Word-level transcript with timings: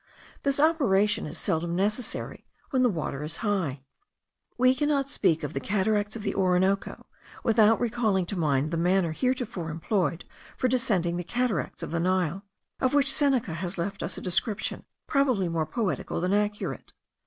This 0.41 0.59
operation 0.59 1.27
is 1.27 1.37
seldom 1.37 1.75
necessary 1.75 2.47
when 2.71 2.81
the 2.81 2.89
water 2.89 3.21
is 3.21 3.37
high. 3.45 3.83
We 4.57 4.73
cannot 4.73 5.11
speak 5.11 5.43
of 5.43 5.53
the 5.53 5.59
cataracts 5.59 6.15
of 6.15 6.23
the 6.23 6.33
Orinoco 6.33 7.05
without 7.43 7.79
recalling 7.79 8.25
to 8.25 8.35
mind 8.35 8.71
the 8.71 8.77
manner 8.77 9.11
heretofore 9.11 9.69
employed 9.69 10.25
for 10.57 10.67
descending 10.67 11.17
the 11.17 11.23
cataracts 11.23 11.83
of 11.83 11.91
the 11.91 11.99
Nile, 11.99 12.43
of 12.79 12.95
which 12.95 13.13
Seneca 13.13 13.53
has 13.53 13.77
left 13.77 14.01
us 14.01 14.17
a 14.17 14.21
description 14.21 14.85
probably 15.05 15.47
more 15.47 15.67
poetical 15.67 16.19
than 16.19 16.33
accurate. 16.33 16.93